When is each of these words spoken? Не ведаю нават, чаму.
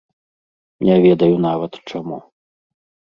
Не 0.89 0.95
ведаю 1.05 1.35
нават, 1.47 1.71
чаму. 1.93 2.17